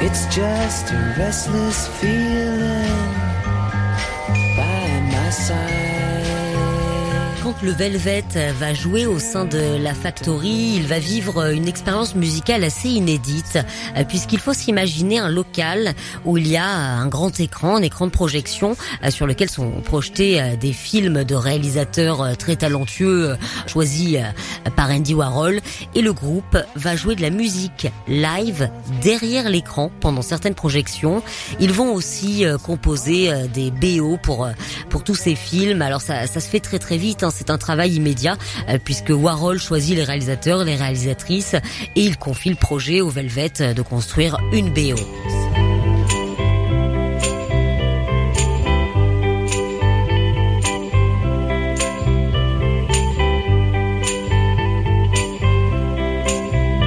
It's 0.07 0.27
just 0.27 0.93
a 0.93 1.15
restless 1.17 1.89
feeling 1.99 2.84
quand 7.45 7.63
le 7.63 7.73
Velvet 7.73 8.25
va 8.59 8.73
jouer 8.73 9.05
au 9.05 9.19
sein 9.19 9.45
de 9.45 9.77
la 9.77 9.93
Factory, 9.93 10.77
il 10.77 10.87
va 10.87 10.99
vivre 10.99 11.51
une 11.51 11.69
expérience 11.69 12.15
musicale 12.15 12.65
assez 12.65 12.89
inédite, 12.89 13.59
euh, 13.99 14.05
puisqu'il 14.05 14.39
faut 14.39 14.55
s'imaginer 14.55 15.19
un 15.19 15.29
local 15.29 15.93
où 16.25 16.39
il 16.39 16.49
y 16.49 16.57
a 16.57 16.67
un 16.67 17.07
grand 17.07 17.39
écran, 17.39 17.77
un 17.77 17.83
écran 17.83 18.07
de 18.07 18.13
projection, 18.13 18.79
euh, 19.05 19.11
sur 19.11 19.27
lequel 19.27 19.51
sont 19.51 19.83
projetés 19.83 20.41
euh, 20.41 20.57
des 20.57 20.73
films 20.73 21.25
de 21.25 21.35
réalisateurs 21.35 22.35
très 22.39 22.57
talentueux 22.57 23.37
choisis 23.67 24.17
par 24.75 24.89
Andy 24.89 25.13
Warhol, 25.13 25.61
et 25.95 26.01
le 26.01 26.15
groupe 26.15 26.57
va 26.77 26.97
jouer 26.97 27.15
de 27.15 27.23
la 27.23 27.31
musique 27.31 27.89
live 28.09 28.71
derrière 29.03 29.51
l'écran 29.51 29.91
pendant 30.01 30.23
certaines 30.23 30.55
projections. 30.55 31.23
Ils 31.61 31.73
vont 31.73 31.93
aussi 31.93 32.45
composer 32.63 33.31
des 33.53 33.71
BO 33.71 34.17
pour 34.17 34.49
pour 34.89 35.05
tous 35.05 35.15
ces 35.15 35.35
films. 35.35 35.83
Alors 35.83 36.01
ça, 36.01 36.27
ça 36.27 36.41
se 36.41 36.49
fait 36.49 36.61
très 36.61 36.79
très 36.79 36.97
vite. 36.97 37.23
Hein 37.23 37.34
c'est 37.35 37.51
un 37.51 37.59
travail 37.59 37.95
immédiat 37.95 38.37
euh, 38.69 38.79
puisque 38.83 39.11
Warhol 39.11 39.59
choisit 39.59 39.97
les 39.97 40.05
réalisateurs, 40.05 40.65
les 40.65 40.77
réalisatrices 40.77 41.55
et 41.55 42.03
il 42.03 42.17
confie 42.17 42.51
le 42.51 42.57
projet 42.57 43.01
au 43.01 43.11
Velvet 43.11 43.75
de 43.75 43.83
construire 43.83 44.39
une 44.53 44.71
BO. 44.73 44.95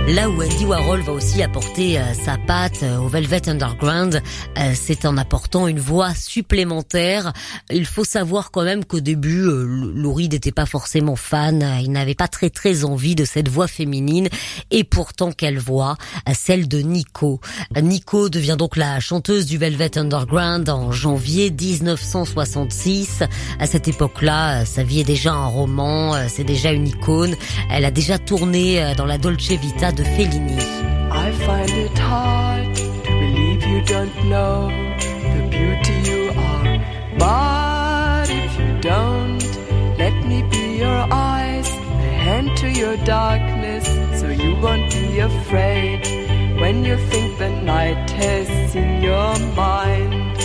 Là 0.07 0.29
où 0.29 0.41
Warhol 0.67 0.99
va 0.99 1.13
aussi 1.13 1.41
apporter 1.41 1.97
euh, 1.97 2.13
sa 2.13 2.37
patte 2.37 2.83
euh, 2.83 2.97
au 2.97 3.07
Velvet 3.07 3.47
Underground, 3.47 4.21
euh, 4.57 4.73
c'est 4.75 5.05
en 5.05 5.15
apportant 5.15 5.65
une 5.65 5.79
voix 5.79 6.13
supplémentaire. 6.13 7.31
Il 7.69 7.85
faut 7.85 8.03
savoir 8.03 8.51
quand 8.51 8.63
même 8.63 8.83
qu'au 8.83 8.99
début, 8.99 9.43
Laurie 9.43 10.27
n'était 10.27 10.51
pas 10.51 10.65
forcément 10.65 11.15
fan. 11.15 11.65
Il 11.81 11.91
n'avait 11.93 12.15
pas 12.15 12.27
très 12.27 12.49
très 12.49 12.83
envie 12.83 13.15
de 13.15 13.23
cette 13.23 13.47
voix 13.47 13.67
féminine. 13.67 14.27
Et 14.69 14.83
pourtant, 14.83 15.31
quelle 15.31 15.57
voix 15.57 15.95
Celle 16.33 16.67
de 16.67 16.79
Nico. 16.79 17.39
Nico 17.81 18.27
devient 18.27 18.55
donc 18.57 18.75
la 18.75 18.99
chanteuse 18.99 19.45
du 19.45 19.57
Velvet 19.57 19.97
Underground 19.97 20.67
en 20.69 20.91
janvier 20.91 21.49
1966. 21.49 23.23
À 23.59 23.67
cette 23.67 23.87
époque-là, 23.87 24.65
sa 24.65 24.83
vie 24.83 24.99
est 24.99 25.05
déjà 25.05 25.31
un 25.31 25.47
roman, 25.47 26.15
c'est 26.27 26.43
déjà 26.43 26.71
une 26.71 26.87
icône. 26.87 27.35
Elle 27.71 27.85
a 27.85 27.91
déjà 27.91 28.17
tourné 28.17 28.93
dans 28.97 29.05
la 29.05 29.17
Dolce 29.17 29.51
Vita 29.51 29.91
de 29.91 30.03
Fellini. 30.03 30.56
I 31.25 31.31
find 31.45 31.69
it 31.69 31.97
hard 31.97 32.75
to 32.75 33.11
believe 33.21 33.63
you 33.63 33.81
don't 33.83 34.15
know 34.25 34.69
the 35.35 35.43
beauty 35.55 35.95
you 36.09 36.31
are. 36.35 36.65
But 37.17 38.29
if 38.29 38.59
you 38.59 38.71
don't, 38.81 39.43
let 39.97 40.15
me 40.25 40.43
be 40.43 40.77
your 40.77 41.01
eyes, 41.11 41.69
a 41.69 42.11
hand 42.25 42.57
to 42.57 42.69
your 42.69 42.97
darkness, 42.97 43.85
so 44.19 44.29
you 44.29 44.55
won't 44.61 44.91
be 44.91 45.19
afraid 45.19 46.01
when 46.61 46.83
you 46.83 46.97
think 47.09 47.37
the 47.37 47.49
night 47.49 48.09
has 48.11 48.75
in 48.75 49.03
your 49.03 49.33
mind. 49.55 50.35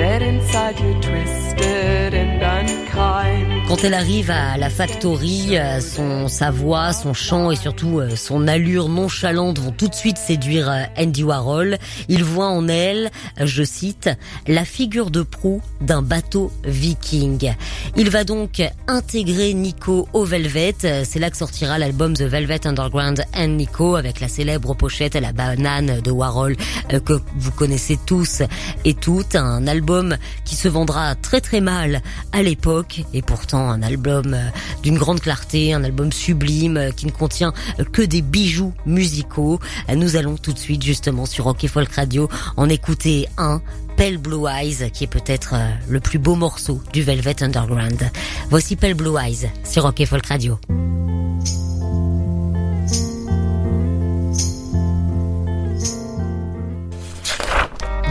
That 0.00 0.22
inside 0.22 0.80
you 0.80 0.94
twisted 0.94 2.14
and 2.14 2.42
unkind. 2.42 3.49
Quand 3.68 3.84
elle 3.84 3.94
arrive 3.94 4.30
à 4.30 4.56
la 4.56 4.68
factory, 4.68 5.56
euh, 5.56 5.80
son, 5.80 6.26
sa 6.26 6.50
voix, 6.50 6.92
son 6.92 7.14
chant 7.14 7.52
et 7.52 7.56
surtout 7.56 8.00
euh, 8.00 8.16
son 8.16 8.48
allure 8.48 8.88
nonchalante 8.88 9.58
vont 9.60 9.70
tout 9.70 9.86
de 9.86 9.94
suite 9.94 10.18
séduire 10.18 10.68
euh, 10.68 10.82
Andy 10.98 11.22
Warhol. 11.22 11.78
Il 12.08 12.24
voit 12.24 12.48
en 12.48 12.66
elle, 12.66 13.10
je 13.38 13.62
cite, 13.62 14.10
la 14.48 14.64
figure 14.64 15.10
de 15.10 15.22
proue 15.22 15.62
d'un 15.80 16.02
bateau 16.02 16.50
viking. 16.64 17.54
Il 17.96 18.10
va 18.10 18.24
donc 18.24 18.60
intégrer 18.88 19.54
Nico 19.54 20.08
au 20.12 20.24
Velvet. 20.24 20.74
C'est 21.04 21.18
là 21.18 21.30
que 21.30 21.36
sortira 21.36 21.78
l'album 21.78 22.14
The 22.14 22.22
Velvet 22.22 22.66
Underground 22.66 23.24
and 23.36 23.48
Nico 23.48 23.94
avec 23.94 24.20
la 24.20 24.28
célèbre 24.28 24.74
pochette 24.74 25.14
à 25.14 25.20
la 25.20 25.32
banane 25.32 26.00
de 26.00 26.10
Warhol 26.10 26.56
que 27.04 27.20
vous 27.36 27.52
connaissez 27.52 27.98
tous 28.04 28.42
et 28.84 28.94
toutes. 28.94 29.36
Un 29.36 29.66
album 29.66 30.16
qui 30.44 30.56
se 30.56 30.68
vendra 30.68 31.14
très 31.14 31.40
très 31.40 31.60
mal 31.60 32.02
à 32.32 32.42
l'époque 32.42 33.02
et 33.14 33.22
pourtant 33.22 33.49
un 33.58 33.82
album 33.82 34.34
euh, 34.34 34.48
d'une 34.82 34.98
grande 34.98 35.20
clarté, 35.20 35.72
un 35.74 35.84
album 35.84 36.12
sublime 36.12 36.76
euh, 36.76 36.90
qui 36.90 37.06
ne 37.06 37.10
contient 37.10 37.52
euh, 37.78 37.84
que 37.84 38.02
des 38.02 38.22
bijoux 38.22 38.72
musicaux. 38.86 39.58
Nous 39.94 40.16
allons 40.16 40.36
tout 40.36 40.52
de 40.52 40.58
suite 40.58 40.82
justement 40.82 41.26
sur 41.26 41.44
Rock 41.44 41.66
Folk 41.66 41.92
Radio 41.92 42.28
en 42.56 42.68
écouter 42.68 43.28
un 43.38 43.60
Pale 43.96 44.18
Blue 44.18 44.46
Eyes, 44.48 44.90
qui 44.92 45.04
est 45.04 45.08
peut-être 45.08 45.54
le 45.88 46.00
plus 46.00 46.18
beau 46.18 46.34
morceau 46.34 46.80
du 46.92 47.02
Velvet 47.02 47.42
Underground. 47.42 48.10
Voici 48.48 48.76
Pale 48.76 48.94
Blue 48.94 49.18
Eyes 49.18 49.50
sur 49.64 49.82
Rock 49.82 50.02
Folk 50.06 50.26
Radio. 50.26 50.58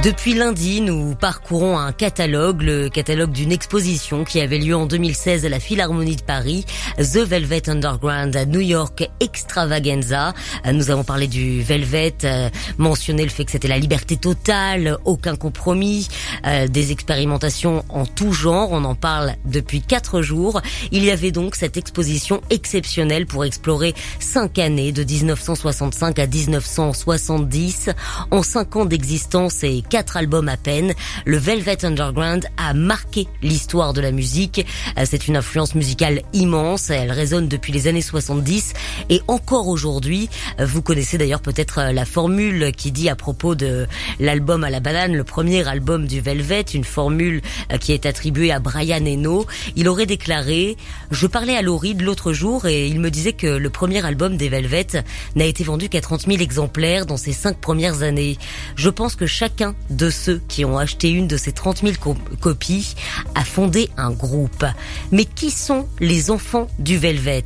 Depuis 0.01 0.33
lundi, 0.33 0.79
nous 0.79 1.13
parcourons 1.13 1.77
un 1.77 1.91
catalogue, 1.91 2.61
le 2.61 2.87
catalogue 2.87 3.33
d'une 3.33 3.51
exposition 3.51 4.23
qui 4.23 4.39
avait 4.39 4.57
lieu 4.57 4.73
en 4.73 4.85
2016 4.85 5.45
à 5.45 5.49
la 5.49 5.59
Philharmonie 5.59 6.15
de 6.15 6.21
Paris, 6.21 6.65
The 6.97 7.17
Velvet 7.17 7.69
Underground 7.69 8.33
à 8.33 8.45
New 8.45 8.61
York 8.61 9.09
Extravaganza. 9.19 10.33
Nous 10.71 10.89
avons 10.89 11.03
parlé 11.03 11.27
du 11.27 11.61
Velvet, 11.61 12.15
euh, 12.23 12.49
mentionné 12.77 13.23
le 13.23 13.29
fait 13.29 13.43
que 13.43 13.51
c'était 13.51 13.67
la 13.67 13.77
liberté 13.77 14.15
totale, 14.15 14.97
aucun 15.03 15.35
compromis, 15.35 16.07
euh, 16.47 16.69
des 16.69 16.93
expérimentations 16.93 17.83
en 17.89 18.05
tout 18.05 18.31
genre. 18.31 18.69
On 18.71 18.85
en 18.85 18.95
parle 18.95 19.33
depuis 19.43 19.81
quatre 19.81 20.21
jours. 20.21 20.61
Il 20.93 21.03
y 21.03 21.11
avait 21.11 21.31
donc 21.31 21.55
cette 21.55 21.75
exposition 21.75 22.39
exceptionnelle 22.49 23.25
pour 23.25 23.43
explorer 23.43 23.93
cinq 24.21 24.59
années 24.59 24.93
de 24.93 25.03
1965 25.03 26.19
à 26.19 26.25
1970. 26.25 27.89
En 28.31 28.43
cinq 28.43 28.77
ans 28.77 28.85
d'existence 28.85 29.61
et 29.65 29.83
quatre 29.89 30.17
albums 30.17 30.47
à 30.47 30.55
peine, 30.55 30.93
le 31.25 31.37
Velvet 31.37 31.83
Underground 31.83 32.45
a 32.57 32.73
marqué 32.73 33.27
l'histoire 33.41 33.93
de 33.93 34.01
la 34.01 34.11
musique. 34.11 34.65
Euh, 34.97 35.05
c'est 35.05 35.27
une 35.27 35.35
influence 35.35 35.75
musicale 35.75 36.21
immense, 36.33 36.89
elle 36.91 37.11
résonne 37.11 37.47
depuis 37.47 37.73
les 37.73 37.87
années 37.87 38.01
70 38.01 38.73
et 39.09 39.21
encore 39.27 39.67
aujourd'hui. 39.67 40.29
Euh, 40.59 40.65
vous 40.65 40.81
connaissez 40.81 41.17
d'ailleurs 41.17 41.41
peut-être 41.41 41.79
euh, 41.79 41.91
la 41.91 42.05
formule 42.05 42.71
qui 42.71 42.91
dit 42.91 43.09
à 43.09 43.15
propos 43.15 43.55
de 43.55 43.87
l'album 44.19 44.63
à 44.63 44.69
la 44.69 44.79
banane, 44.79 45.13
le 45.15 45.23
premier 45.23 45.67
album 45.67 46.05
du 46.07 46.21
Velvet, 46.21 46.61
une 46.61 46.83
formule 46.83 47.41
qui 47.79 47.91
est 47.93 48.05
attribuée 48.05 48.51
à 48.51 48.59
Brian 48.59 49.05
Eno. 49.05 49.45
Il 49.75 49.87
aurait 49.87 50.05
déclaré 50.05 50.77
"Je 51.09 51.25
parlais 51.27 51.55
à 51.55 51.61
Laurie 51.61 51.95
de 51.95 52.03
l'autre 52.03 52.31
jour 52.31 52.67
et 52.67 52.87
il 52.87 52.99
me 52.99 53.09
disait 53.09 53.33
que 53.33 53.47
le 53.47 53.69
premier 53.69 54.05
album 54.05 54.37
des 54.37 54.49
Velvet 54.49 54.87
n'a 55.35 55.45
été 55.45 55.63
vendu 55.63 55.89
qu'à 55.89 56.01
30 56.01 56.27
000 56.27 56.37
exemplaires 56.39 57.05
dans 57.05 57.17
ses 57.17 57.33
cinq 57.33 57.57
premières 57.59 58.03
années. 58.03 58.37
Je 58.75 58.89
pense 58.89 59.15
que 59.15 59.25
chacun 59.25 59.75
de 59.89 60.09
ceux 60.09 60.41
qui 60.47 60.65
ont 60.65 60.77
acheté 60.77 61.09
une 61.09 61.27
de 61.27 61.37
ces 61.37 61.51
30 61.51 61.81
000 61.81 61.93
copies 62.39 62.95
a 63.35 63.43
fondé 63.43 63.89
un 63.97 64.11
groupe. 64.11 64.65
Mais 65.11 65.25
qui 65.25 65.51
sont 65.51 65.87
les 65.99 66.31
enfants 66.31 66.67
du 66.79 66.97
Velvet? 66.97 67.45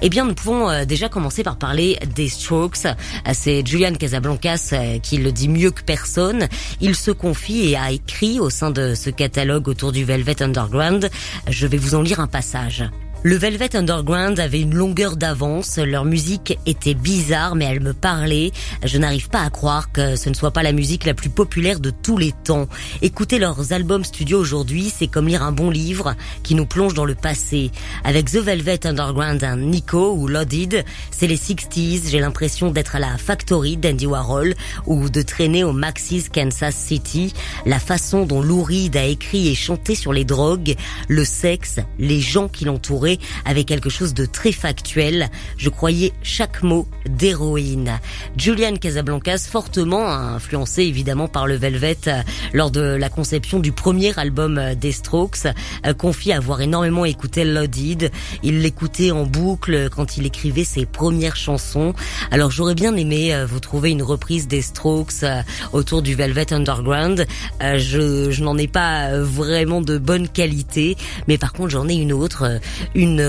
Eh 0.00 0.08
bien, 0.08 0.24
nous 0.24 0.34
pouvons 0.34 0.70
euh, 0.70 0.84
déjà 0.84 1.08
commencer 1.08 1.42
par 1.42 1.56
parler 1.56 1.98
des 2.14 2.28
Strokes. 2.28 2.86
C'est 3.32 3.66
Julian 3.66 3.94
Casablancas 3.94 4.70
euh, 4.72 4.98
qui 4.98 5.18
le 5.18 5.32
dit 5.32 5.48
mieux 5.48 5.70
que 5.70 5.82
personne. 5.82 6.48
Il 6.80 6.94
se 6.94 7.10
confie 7.10 7.70
et 7.70 7.76
a 7.76 7.90
écrit 7.90 8.40
au 8.40 8.50
sein 8.50 8.70
de 8.70 8.94
ce 8.94 9.10
catalogue 9.10 9.68
autour 9.68 9.92
du 9.92 10.04
Velvet 10.04 10.42
Underground. 10.42 11.10
Je 11.48 11.66
vais 11.66 11.78
vous 11.78 11.94
en 11.94 12.02
lire 12.02 12.20
un 12.20 12.26
passage. 12.26 12.84
Le 13.24 13.36
Velvet 13.36 13.76
Underground 13.76 14.40
avait 14.40 14.60
une 14.60 14.74
longueur 14.74 15.16
d'avance, 15.16 15.78
leur 15.78 16.04
musique 16.04 16.58
était 16.66 16.94
bizarre 16.94 17.54
mais 17.54 17.66
elle 17.66 17.78
me 17.78 17.92
parlait. 17.92 18.50
Je 18.84 18.98
n'arrive 18.98 19.28
pas 19.28 19.42
à 19.42 19.50
croire 19.50 19.92
que 19.92 20.16
ce 20.16 20.28
ne 20.28 20.34
soit 20.34 20.50
pas 20.50 20.64
la 20.64 20.72
musique 20.72 21.04
la 21.04 21.14
plus 21.14 21.30
populaire 21.30 21.78
de 21.78 21.90
tous 21.90 22.18
les 22.18 22.32
temps. 22.32 22.66
Écouter 23.00 23.38
leurs 23.38 23.72
albums 23.72 24.02
studio 24.02 24.40
aujourd'hui, 24.40 24.92
c'est 24.92 25.06
comme 25.06 25.28
lire 25.28 25.44
un 25.44 25.52
bon 25.52 25.70
livre 25.70 26.16
qui 26.42 26.56
nous 26.56 26.66
plonge 26.66 26.94
dans 26.94 27.04
le 27.04 27.14
passé. 27.14 27.70
Avec 28.02 28.28
The 28.28 28.38
Velvet 28.38 28.88
Underground, 28.88 29.44
un 29.44 29.56
Nico 29.56 30.14
ou 30.14 30.26
Loaded, 30.26 30.84
c'est 31.12 31.28
les 31.28 31.36
60s, 31.36 32.10
j'ai 32.10 32.18
l'impression 32.18 32.72
d'être 32.72 32.96
à 32.96 32.98
la 32.98 33.18
Factory 33.18 33.76
d'Andy 33.76 34.06
Warhol 34.06 34.54
ou 34.86 35.08
de 35.08 35.22
traîner 35.22 35.62
au 35.62 35.72
Maxis 35.72 36.24
Kansas 36.24 36.74
City. 36.74 37.32
La 37.66 37.78
façon 37.78 38.26
dont 38.26 38.42
Lou 38.42 38.64
Reed 38.64 38.96
a 38.96 39.04
écrit 39.04 39.46
et 39.46 39.54
chanté 39.54 39.94
sur 39.94 40.12
les 40.12 40.24
drogues, 40.24 40.74
le 41.06 41.24
sexe, 41.24 41.78
les 42.00 42.20
gens 42.20 42.48
qui 42.48 42.64
l'entouraient 42.64 43.11
avec 43.44 43.66
quelque 43.66 43.90
chose 43.90 44.14
de 44.14 44.26
très 44.26 44.52
factuel. 44.52 45.30
Je 45.56 45.68
croyais 45.68 46.12
chaque 46.22 46.62
mot 46.62 46.86
d'héroïne. 47.06 47.98
Julian 48.36 48.76
Casablancas, 48.76 49.46
fortement 49.50 50.08
influencé 50.08 50.82
évidemment 50.82 51.28
par 51.28 51.46
le 51.46 51.54
Velvet 51.54 51.98
euh, 52.06 52.22
lors 52.52 52.70
de 52.70 52.80
la 52.80 53.08
conception 53.08 53.58
du 53.58 53.72
premier 53.72 54.18
album 54.18 54.58
euh, 54.58 54.74
des 54.74 54.92
Strokes, 54.92 55.46
euh, 55.86 55.94
confie 55.94 56.32
avoir 56.32 56.60
énormément 56.60 57.04
écouté 57.04 57.44
Loaded. 57.44 58.10
Il 58.42 58.60
l'écoutait 58.60 59.10
en 59.10 59.24
boucle 59.24 59.88
quand 59.90 60.16
il 60.16 60.26
écrivait 60.26 60.64
ses 60.64 60.86
premières 60.86 61.36
chansons. 61.36 61.94
Alors 62.30 62.50
j'aurais 62.50 62.74
bien 62.74 62.96
aimé 62.96 63.34
vous 63.46 63.60
trouver 63.60 63.90
une 63.90 64.02
reprise 64.02 64.48
des 64.48 64.62
Strokes 64.62 65.24
autour 65.72 66.02
du 66.02 66.14
Velvet 66.14 66.52
Underground. 66.52 67.26
Je, 67.60 68.30
je 68.30 68.42
n'en 68.42 68.56
ai 68.58 68.66
pas 68.66 69.18
vraiment 69.18 69.80
de 69.80 69.98
bonne 69.98 70.28
qualité, 70.28 70.96
mais 71.28 71.38
par 71.38 71.52
contre 71.52 71.70
j'en 71.70 71.88
ai 71.88 71.94
une 71.94 72.12
autre, 72.12 72.60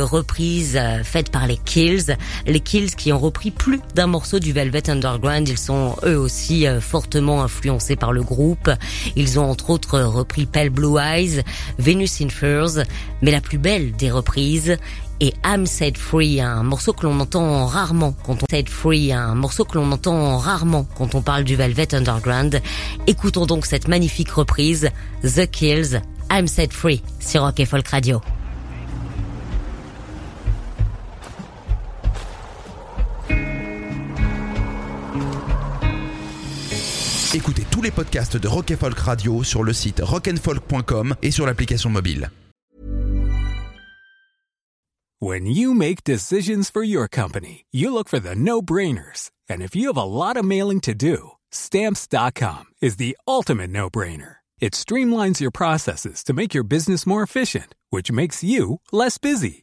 reprise 0.04 0.78
euh, 0.78 1.04
faite 1.04 1.32
par 1.32 1.48
les 1.48 1.58
Kills. 1.58 2.16
Les 2.46 2.60
Kills 2.60 2.96
qui 2.96 3.12
ont 3.12 3.20
repris 3.20 3.52
plus 3.52 3.80
d'un 3.96 4.08
morceau 4.08 4.40
du 4.40 4.54
Velvet 4.54 4.90
Underground. 4.90 5.48
Ils 5.48 5.58
sont 5.58 5.96
eux 6.06 6.18
aussi 6.18 6.68
euh, 6.68 6.80
fortement 6.80 7.44
influencés 7.44 7.96
par 7.96 8.14
le 8.14 8.22
groupe. 8.24 8.70
Ils 9.16 9.40
ont 9.40 9.50
entre 9.50 9.72
autres 9.72 10.00
repris 10.00 10.46
Pale 10.46 10.70
Blue 10.70 11.00
Eyes, 11.00 11.44
Venus 11.80 12.22
in 12.22 12.30
Furs, 12.30 12.84
mais 13.22 13.32
la 13.32 13.42
plus 13.42 13.58
belle 13.58 13.94
des 13.94 14.12
reprises 14.12 14.78
est 15.20 15.34
I'm 15.46 15.66
Set 15.66 15.98
Free, 15.98 16.42
un 16.42 16.64
morceau 16.64 16.94
que 16.94 17.06
l'on 17.06 17.20
entend 17.20 17.66
rarement 17.66 18.14
quand 18.26 18.44
on 18.44 18.46
Set 18.50 18.70
Free, 18.70 19.12
un 19.12 19.36
morceau 19.36 19.64
que 19.66 19.78
l'on 19.78 19.92
entend 19.92 20.38
rarement 20.38 20.86
quand 20.98 21.16
on 21.16 21.22
parle 21.22 21.44
du 21.44 21.56
Velvet 21.56 21.96
Underground. 21.96 22.62
Écoutons 23.08 23.46
donc 23.46 23.66
cette 23.66 23.88
magnifique 23.88 24.32
reprise, 24.32 24.90
The 25.24 25.50
Kills, 25.50 26.02
I'm 26.32 26.48
Set 26.48 26.74
Free, 26.74 27.02
sur 27.20 27.42
Rock 27.42 27.60
et 27.60 27.66
Folk 27.66 27.88
Radio. 27.88 28.22
Écoutez 37.34 37.66
tous 37.72 37.82
les 37.82 37.90
podcasts 37.90 38.38
de 38.38 38.48
Rock 38.48 38.76
Folk 38.76 39.00
Radio 39.00 39.44
sur 39.44 39.64
le 39.64 39.74
site 39.74 40.02
rockandfolk.com 40.04 41.16
et 41.24 41.32
sur 41.32 41.48
l'application 41.48 41.90
mobile. 41.90 42.30
When 45.20 45.48
you 45.48 45.74
make 45.74 46.04
decisions 46.04 46.70
for 46.70 46.84
your 46.84 47.08
company, 47.08 47.66
you 47.72 47.92
look 47.92 48.10
for 48.10 48.20
the 48.20 48.36
no-brainers. 48.36 49.32
And 49.50 49.62
if 49.62 49.76
you 49.76 49.88
have 49.88 49.98
a 49.98 50.04
lot 50.04 50.38
of 50.38 50.44
mailing 50.44 50.82
to 50.82 50.94
do, 50.94 51.32
stamps.com 51.50 52.66
is 52.82 52.98
the 52.98 53.18
ultimate 53.28 53.70
no-brainer. 53.72 54.36
It 54.60 54.74
streamlines 54.74 55.40
your 55.40 55.52
processes 55.52 56.24
to 56.26 56.34
make 56.34 56.54
your 56.54 56.64
business 56.64 57.06
more 57.06 57.24
efficient, 57.24 57.74
which 57.90 58.12
makes 58.12 58.44
you 58.44 58.80
less 58.92 59.18
busy. 59.18 59.63